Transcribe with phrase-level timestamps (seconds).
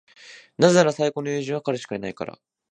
[0.57, 2.39] なぜなら、最高の友人は彼しかいないから。